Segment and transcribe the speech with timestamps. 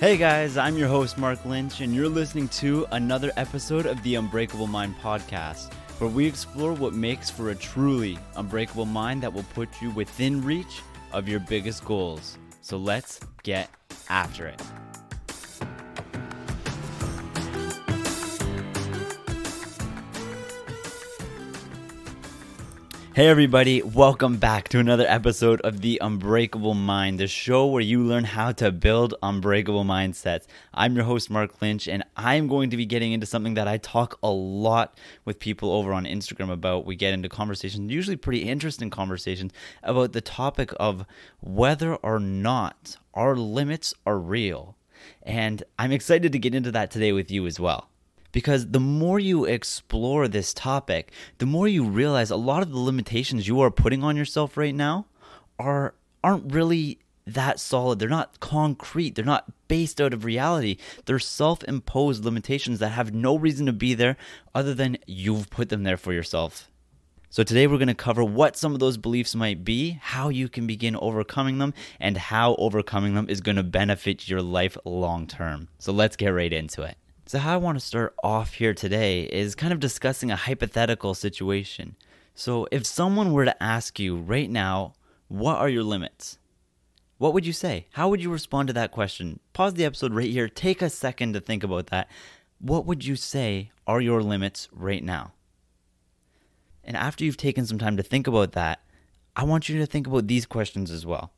[0.00, 4.14] Hey guys, I'm your host, Mark Lynch, and you're listening to another episode of the
[4.14, 9.44] Unbreakable Mind podcast, where we explore what makes for a truly unbreakable mind that will
[9.52, 10.80] put you within reach
[11.12, 12.38] of your biggest goals.
[12.62, 13.68] So let's get
[14.08, 14.62] after it.
[23.20, 28.02] Hey, everybody, welcome back to another episode of The Unbreakable Mind, the show where you
[28.02, 30.46] learn how to build unbreakable mindsets.
[30.72, 33.76] I'm your host, Mark Lynch, and I'm going to be getting into something that I
[33.76, 36.86] talk a lot with people over on Instagram about.
[36.86, 39.52] We get into conversations, usually pretty interesting conversations,
[39.82, 41.04] about the topic of
[41.40, 44.78] whether or not our limits are real.
[45.22, 47.90] And I'm excited to get into that today with you as well
[48.32, 52.78] because the more you explore this topic, the more you realize a lot of the
[52.78, 55.06] limitations you are putting on yourself right now
[55.58, 57.98] are aren't really that solid.
[57.98, 59.14] They're not concrete.
[59.14, 60.76] They're not based out of reality.
[61.04, 64.16] They're self-imposed limitations that have no reason to be there
[64.54, 66.70] other than you've put them there for yourself.
[67.32, 70.48] So today we're going to cover what some of those beliefs might be, how you
[70.48, 75.28] can begin overcoming them, and how overcoming them is going to benefit your life long
[75.28, 75.68] term.
[75.78, 76.96] So let's get right into it.
[77.30, 81.14] So, how I want to start off here today is kind of discussing a hypothetical
[81.14, 81.94] situation.
[82.34, 84.94] So, if someone were to ask you right now,
[85.28, 86.40] what are your limits?
[87.18, 87.86] What would you say?
[87.92, 89.38] How would you respond to that question?
[89.52, 90.48] Pause the episode right here.
[90.48, 92.10] Take a second to think about that.
[92.58, 95.34] What would you say are your limits right now?
[96.82, 98.80] And after you've taken some time to think about that,
[99.36, 101.30] I want you to think about these questions as well.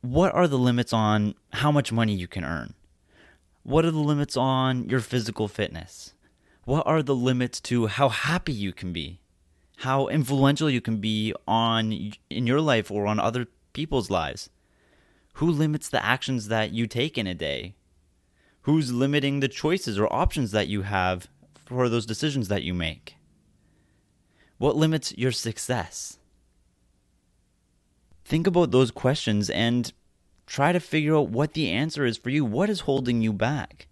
[0.00, 2.72] What are the limits on how much money you can earn?
[3.66, 6.14] What are the limits on your physical fitness?
[6.66, 9.18] What are the limits to how happy you can be?
[9.78, 14.50] How influential you can be on in your life or on other people's lives?
[15.34, 17.74] Who limits the actions that you take in a day?
[18.62, 21.26] Who's limiting the choices or options that you have
[21.64, 23.16] for those decisions that you make?
[24.58, 26.18] What limits your success?
[28.24, 29.92] Think about those questions and
[30.46, 32.44] try to figure out what the answer is for you.
[32.44, 33.88] What is holding you back?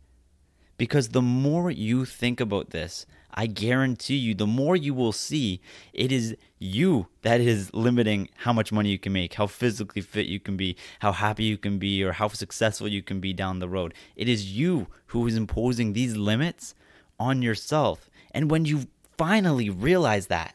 [0.77, 5.61] Because the more you think about this, I guarantee you, the more you will see
[5.93, 10.27] it is you that is limiting how much money you can make, how physically fit
[10.27, 13.59] you can be, how happy you can be, or how successful you can be down
[13.59, 13.93] the road.
[14.15, 16.75] It is you who is imposing these limits
[17.19, 18.09] on yourself.
[18.31, 18.87] And when you
[19.17, 20.55] finally realize that,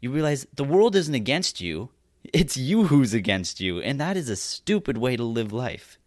[0.00, 1.90] you realize the world isn't against you,
[2.36, 5.98] it's you who's against you, and that is a stupid way to live life.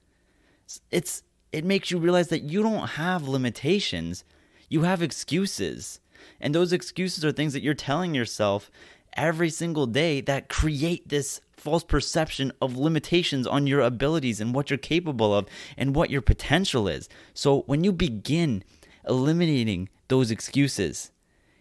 [0.91, 4.23] It's it makes you realize that you don't have limitations,
[4.69, 6.00] you have excuses.
[6.40, 8.69] And those excuses are things that you're telling yourself
[9.13, 14.69] every single day that create this false perception of limitations on your abilities and what
[14.69, 15.47] you're capable of
[15.78, 17.09] and what your potential is.
[17.34, 18.63] So when you begin
[19.07, 21.09] eliminating those excuses,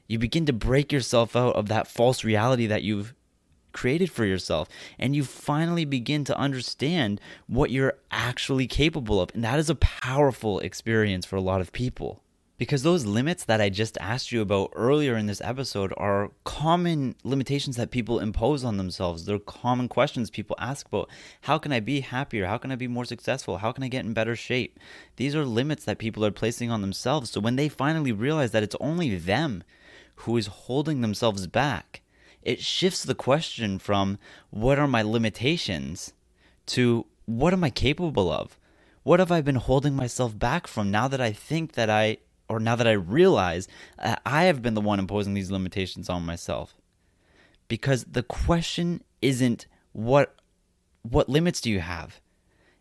[0.07, 3.15] you begin to break yourself out of that false reality that you've
[3.73, 4.69] created for yourself
[4.99, 9.31] and you finally begin to understand what you're actually capable of.
[9.35, 12.23] And that is a powerful experience for a lot of people.
[12.59, 17.15] Because those limits that I just asked you about earlier in this episode are common
[17.23, 19.25] limitations that people impose on themselves.
[19.25, 21.09] They're common questions people ask about.
[21.43, 22.47] How can I be happier?
[22.47, 23.59] How can I be more successful?
[23.59, 24.81] How can I get in better shape?
[25.17, 27.31] These are limits that people are placing on themselves.
[27.31, 29.63] So when they finally realize that it's only them
[30.17, 32.03] who is holding themselves back,
[32.43, 34.19] it shifts the question from
[34.51, 36.13] what are my limitations
[36.67, 38.59] to what am I capable of?
[39.03, 42.61] What have I been holding myself back from now that I think that I, or
[42.61, 43.69] now that I realize
[44.25, 46.75] I have been the one imposing these limitations on myself?
[47.69, 50.35] Because the question isn't what
[51.03, 52.21] what limits do you have?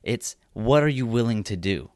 [0.03, 1.91] It's what are you willing to do?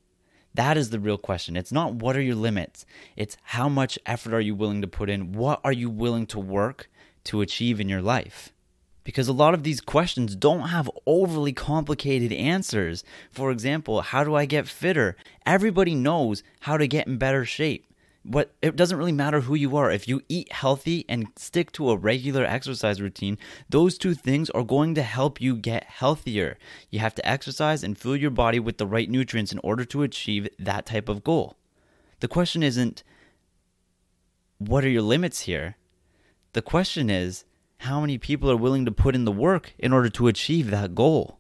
[0.54, 1.56] That is the real question.
[1.56, 2.86] It's not what are your limits.
[3.16, 5.32] It's how much effort are you willing to put in?
[5.32, 6.90] What are you willing to work
[7.26, 8.52] to achieve in your life?
[9.04, 13.04] Because a lot of these questions don't have overly complicated answers.
[13.32, 15.16] For example, how do I get fitter?
[15.46, 17.88] Everybody knows how to get in better shape.
[18.24, 19.90] But it doesn't really matter who you are.
[19.90, 24.64] If you eat healthy and stick to a regular exercise routine, those two things are
[24.64, 26.60] going to help you get healthier.
[26.92, 30.04] You have to exercise and fuel your body with the right nutrients in order to
[30.04, 31.56] achieve that type of goal.
[32.20, 33.02] The question isn't,
[34.60, 35.78] what are your limits here?
[36.54, 37.46] The question is,
[37.78, 40.94] how many people are willing to put in the work in order to achieve that
[40.94, 41.38] goal?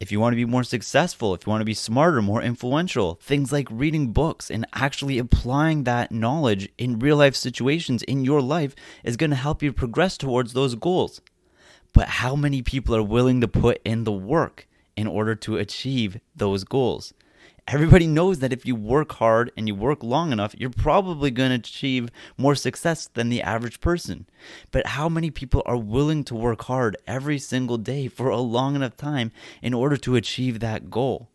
[0.00, 3.20] If you want to be more successful, if you want to be smarter, more influential,
[3.22, 8.40] things like reading books and actually applying that knowledge in real life situations in your
[8.40, 8.74] life
[9.04, 11.20] is going to help you progress towards those goals.
[11.92, 16.18] But how many people are willing to put in the work in order to achieve
[16.34, 17.14] those goals?
[17.72, 21.50] Everybody knows that if you work hard and you work long enough, you're probably going
[21.50, 24.26] to achieve more success than the average person.
[24.72, 28.74] But how many people are willing to work hard every single day for a long
[28.74, 29.30] enough time
[29.62, 31.28] in order to achieve that goal?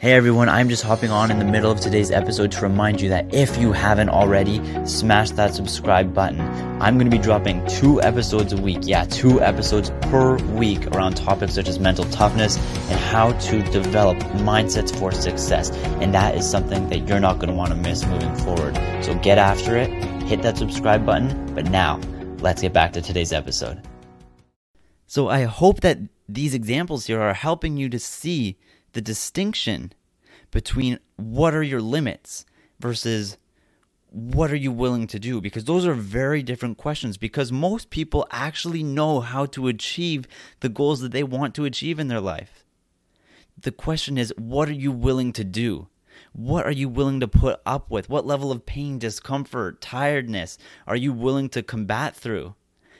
[0.00, 3.10] Hey everyone, I'm just hopping on in the middle of today's episode to remind you
[3.10, 6.40] that if you haven't already, smash that subscribe button.
[6.80, 8.78] I'm going to be dropping two episodes a week.
[8.84, 14.16] Yeah, two episodes per week around topics such as mental toughness and how to develop
[14.40, 15.70] mindsets for success.
[16.00, 18.76] And that is something that you're not going to want to miss moving forward.
[19.04, 19.90] So get after it,
[20.22, 21.54] hit that subscribe button.
[21.54, 22.00] But now,
[22.38, 23.82] let's get back to today's episode.
[25.06, 28.56] So I hope that these examples here are helping you to see
[28.92, 29.92] the distinction
[30.50, 32.44] between what are your limits
[32.78, 33.36] versus
[34.10, 35.40] what are you willing to do?
[35.40, 37.16] Because those are very different questions.
[37.16, 40.26] Because most people actually know how to achieve
[40.60, 42.64] the goals that they want to achieve in their life.
[43.60, 45.88] The question is, what are you willing to do?
[46.32, 48.08] What are you willing to put up with?
[48.08, 52.54] What level of pain, discomfort, tiredness are you willing to combat through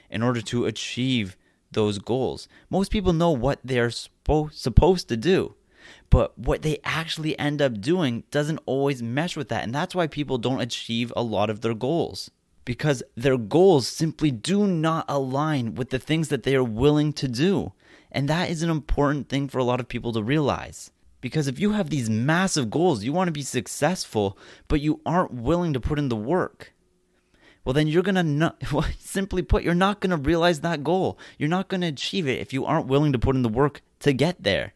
[0.09, 1.37] in order to achieve
[1.71, 2.47] those goals?
[2.69, 5.55] Most people know what they're supposed to do
[6.11, 9.63] but what they actually end up doing doesn't always mesh with that.
[9.63, 12.29] And that's why people don't achieve a lot of their goals
[12.65, 17.27] because their goals simply do not align with the things that they are willing to
[17.27, 17.71] do.
[18.11, 20.91] And that is an important thing for a lot of people to realize.
[21.21, 24.37] Because if you have these massive goals, you want to be successful,
[24.67, 26.73] but you aren't willing to put in the work,
[27.63, 30.83] well, then you're going to not, well, simply put, you're not going to realize that
[30.83, 31.17] goal.
[31.37, 33.81] You're not going to achieve it if you aren't willing to put in the work
[33.99, 34.73] to get there.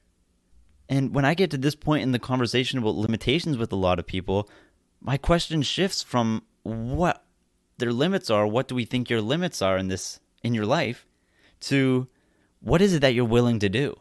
[0.87, 3.99] And when I get to this point in the conversation about limitations with a lot
[3.99, 4.49] of people,
[5.01, 7.23] my question shifts from what
[7.77, 11.05] their limits are, what do we think your limits are in this in your life,
[11.59, 12.07] to
[12.59, 13.95] what is it that you're willing to do?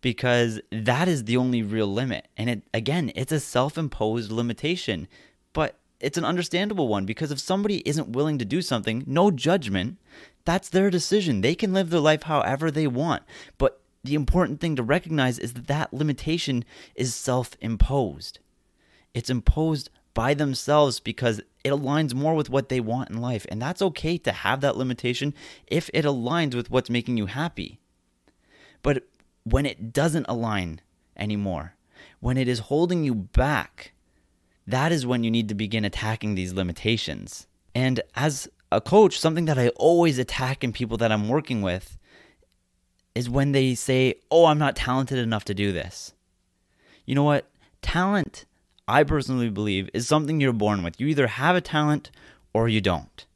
[0.00, 2.26] Because that is the only real limit.
[2.36, 5.06] And it again, it's a self-imposed limitation,
[5.52, 9.98] but it's an understandable one because if somebody isn't willing to do something, no judgment,
[10.44, 11.40] that's their decision.
[11.40, 13.22] They can live their life however they want.
[13.58, 16.64] But the important thing to recognize is that that limitation
[16.94, 18.40] is self imposed.
[19.14, 23.46] It's imposed by themselves because it aligns more with what they want in life.
[23.48, 25.34] And that's okay to have that limitation
[25.66, 27.78] if it aligns with what's making you happy.
[28.82, 29.04] But
[29.44, 30.80] when it doesn't align
[31.16, 31.74] anymore,
[32.20, 33.92] when it is holding you back,
[34.66, 37.46] that is when you need to begin attacking these limitations.
[37.74, 41.98] And as a coach, something that I always attack in people that I'm working with
[43.14, 46.12] is when they say, Oh, I'm not talented enough to do this.
[47.04, 47.46] You know what?
[47.82, 48.44] Talent,
[48.86, 51.00] I personally believe, is something you're born with.
[51.00, 52.10] You either have a talent
[52.54, 53.26] or you don't.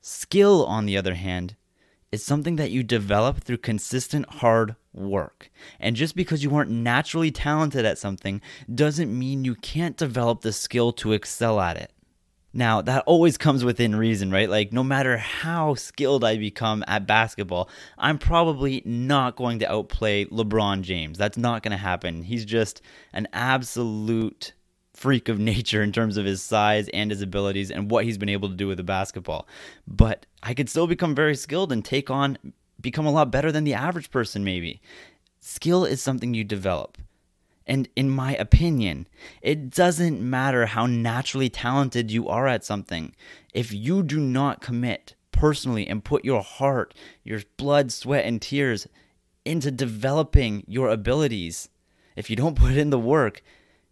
[0.00, 1.56] Skill, on the other hand,
[2.12, 5.50] is something that you develop through consistent hard work.
[5.78, 8.40] And just because you aren't naturally talented at something
[8.72, 11.92] doesn't mean you can't develop the skill to excel at it.
[12.52, 14.50] Now, that always comes within reason, right?
[14.50, 20.24] Like, no matter how skilled I become at basketball, I'm probably not going to outplay
[20.24, 21.16] LeBron James.
[21.16, 22.22] That's not going to happen.
[22.22, 22.82] He's just
[23.12, 24.52] an absolute
[24.94, 28.28] freak of nature in terms of his size and his abilities and what he's been
[28.28, 29.46] able to do with the basketball.
[29.86, 32.36] But I could still become very skilled and take on,
[32.80, 34.82] become a lot better than the average person, maybe.
[35.38, 36.98] Skill is something you develop.
[37.70, 39.06] And in my opinion,
[39.42, 43.14] it doesn't matter how naturally talented you are at something.
[43.54, 48.88] If you do not commit personally and put your heart, your blood, sweat, and tears
[49.44, 51.68] into developing your abilities,
[52.16, 53.40] if you don't put in the work,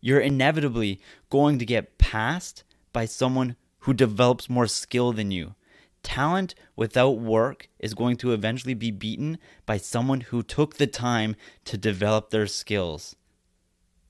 [0.00, 5.54] you're inevitably going to get passed by someone who develops more skill than you.
[6.02, 11.36] Talent without work is going to eventually be beaten by someone who took the time
[11.66, 13.14] to develop their skills.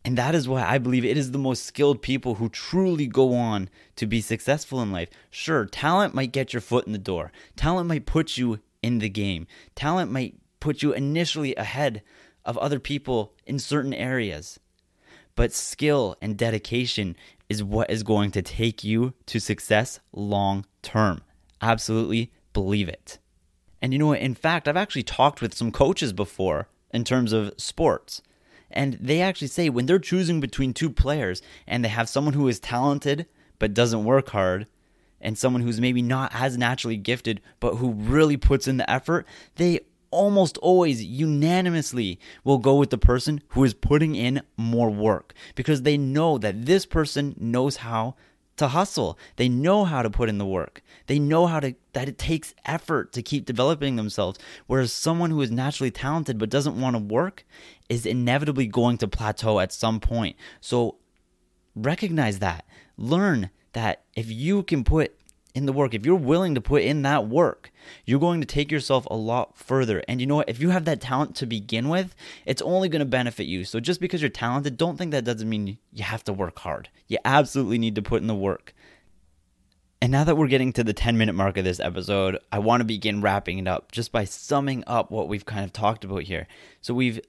[0.09, 3.35] And that is why I believe it is the most skilled people who truly go
[3.35, 5.11] on to be successful in life.
[5.31, 9.11] Sure, talent might get your foot in the door, talent might put you in the
[9.11, 12.01] game, talent might put you initially ahead
[12.47, 14.59] of other people in certain areas.
[15.35, 17.15] But skill and dedication
[17.51, 21.21] is what is going to take you to success long term.
[21.61, 23.19] Absolutely believe it.
[23.83, 24.21] And you know what?
[24.21, 28.23] In fact, I've actually talked with some coaches before in terms of sports.
[28.71, 32.49] And they actually say when they're choosing between two players and they have someone who
[32.49, 33.27] is talented
[33.59, 34.67] but doesn't work hard
[35.21, 39.27] and someone who's maybe not as naturally gifted but who really puts in the effort,
[39.57, 45.35] they almost always unanimously will go with the person who is putting in more work.
[45.55, 48.15] Because they know that this person knows how
[48.59, 49.19] to hustle.
[49.37, 50.83] They know how to put in the work.
[51.07, 54.39] They know how to that it takes effort to keep developing themselves.
[54.67, 57.45] Whereas someone who is naturally talented but doesn't want to work
[57.89, 60.37] is inevitably going to plateau at some point.
[60.61, 60.97] So
[61.75, 62.65] recognize that.
[62.97, 65.18] Learn that if you can put
[65.59, 67.73] in the work, if you're willing to put in that work,
[68.07, 70.05] you're going to take yourself a lot further.
[70.07, 70.49] And you know what?
[70.49, 72.15] If you have that talent to begin with,
[72.47, 73.65] it's only going to benefit you.
[73.65, 76.91] So just because you're talented, don't think that doesn't mean you have to work hard.
[77.09, 78.73] You absolutely need to put in the work.
[80.01, 82.83] And now that we're getting to the 10 minute mark of this episode, I want
[82.83, 86.23] to begin wrapping it up just by summing up what we've kind of talked about
[86.23, 86.47] here.
[86.81, 87.21] So we've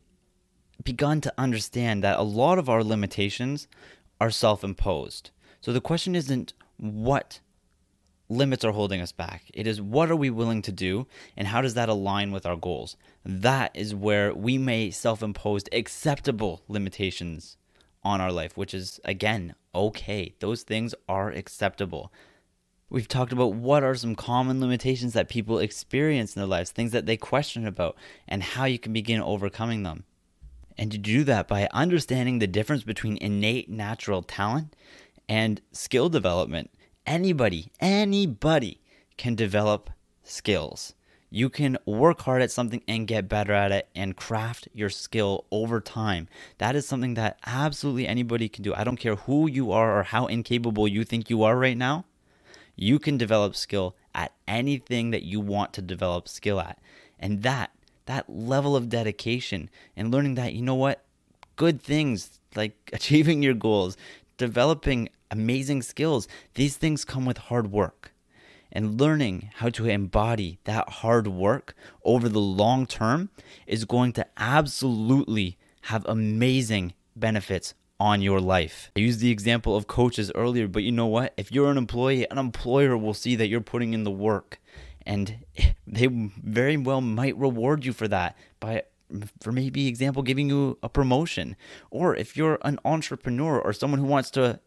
[0.83, 3.67] begun to understand that a lot of our limitations
[4.21, 5.31] are self imposed.
[5.61, 7.39] So the question isn't what
[8.29, 9.49] limits are holding us back.
[9.53, 12.55] It is what are we willing to do and how does that align with our
[12.55, 12.95] goals?
[13.25, 17.57] That is where we may self impose acceptable limitations
[18.03, 20.33] on our life, which is, again, okay.
[20.39, 22.13] Those things are acceptable.
[22.89, 26.91] We've talked about what are some common limitations that people experience in their lives, things
[26.91, 27.95] that they question about,
[28.27, 30.05] and how you can begin overcoming them.
[30.77, 34.75] And to do that by understanding the difference between innate natural talent
[35.27, 36.71] and skill development
[37.09, 38.79] anybody, anybody
[39.17, 39.89] can develop
[40.23, 40.93] skills.
[41.31, 45.45] You can work hard at something and get better at it and craft your skill
[45.51, 46.27] over time.
[46.59, 48.73] That is something that absolutely anybody can do.
[48.73, 52.05] I don't care who you are or how incapable you think you are right now.
[52.75, 56.79] You can develop skill at anything that you want to develop skill at.
[57.19, 57.71] And that
[58.05, 61.03] that level of dedication and learning that you know what
[61.57, 63.97] good things like achieving your goals,
[64.37, 66.27] developing amazing skills.
[66.55, 68.13] These things come with hard work.
[68.71, 73.29] And learning how to embody that hard work over the long term
[73.65, 78.91] is going to absolutely have amazing benefits on your life.
[78.95, 81.33] I used the example of coaches earlier, but you know what?
[81.35, 84.59] If you're an employee, an employer will see that you're putting in the work
[85.09, 85.43] and
[85.87, 88.83] they very well might reward you for that by
[89.41, 91.55] for maybe example giving you a promotion
[91.89, 94.59] or if you're an entrepreneur or someone who wants to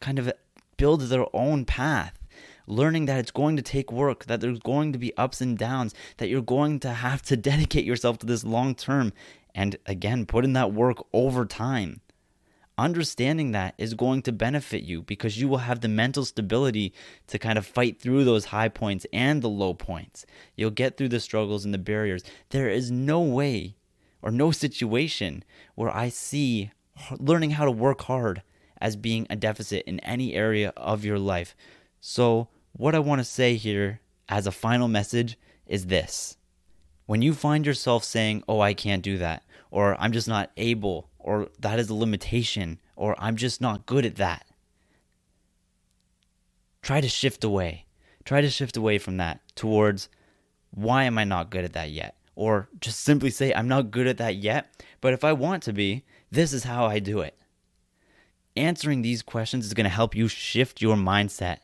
[0.00, 0.32] kind of
[0.76, 2.18] build their own path
[2.66, 5.94] learning that it's going to take work, that there's going to be ups and downs,
[6.16, 9.12] that you're going to have to dedicate yourself to this long term,
[9.54, 12.00] and again, put in that work over time.
[12.78, 16.92] Understanding that is going to benefit you because you will have the mental stability
[17.26, 20.26] to kind of fight through those high points and the low points.
[20.56, 22.22] You'll get through the struggles and the barriers.
[22.50, 23.76] There is no way
[24.20, 25.42] or no situation
[25.74, 26.70] where I see
[27.18, 28.42] learning how to work hard
[28.80, 31.54] as being a deficit in any area of your life.
[32.00, 36.36] So, what I want to say here as a final message is this.
[37.06, 41.08] When you find yourself saying, Oh, I can't do that, or I'm just not able,
[41.18, 44.46] or that is a limitation, or I'm just not good at that,
[46.82, 47.86] try to shift away.
[48.24, 50.08] Try to shift away from that towards,
[50.70, 52.16] Why am I not good at that yet?
[52.34, 55.72] Or just simply say, I'm not good at that yet, but if I want to
[55.72, 57.38] be, this is how I do it.
[58.56, 61.58] Answering these questions is going to help you shift your mindset,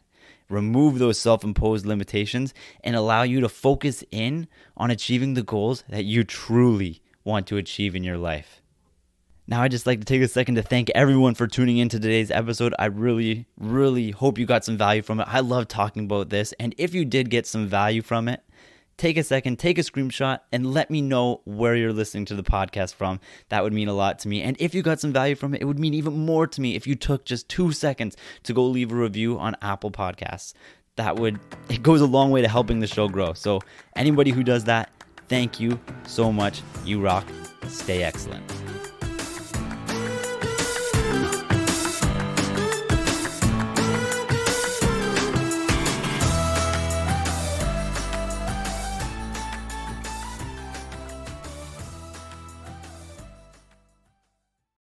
[0.49, 2.53] remove those self imposed limitations,
[2.85, 7.57] and allow you to focus in on achieving the goals that you truly want to
[7.57, 8.61] achieve in your life.
[9.47, 11.99] Now, I'd just like to take a second to thank everyone for tuning in to
[11.99, 12.75] today's episode.
[12.79, 15.27] I really, really hope you got some value from it.
[15.29, 16.53] I love talking about this.
[16.61, 18.45] And if you did get some value from it,
[18.97, 22.43] take a second, take a screenshot, and let me know where you're listening to the
[22.43, 23.21] podcast from.
[23.49, 24.43] That would mean a lot to me.
[24.43, 26.77] And if you got some value from it, it would mean even more to me
[26.77, 30.55] if you took just two seconds to go leave a review on Apple Podcasts.
[30.97, 33.33] That would, it goes a long way to helping the show grow.
[33.33, 33.61] So,
[33.97, 34.91] anybody who does that,
[35.29, 36.61] thank you so much.
[36.85, 37.27] You rock.
[37.69, 38.62] Stay excellent.